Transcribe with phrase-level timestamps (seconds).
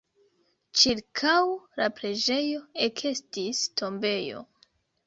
[0.79, 1.35] Ĉirkaŭ
[1.81, 4.47] la preĝejo ekestis tombejo.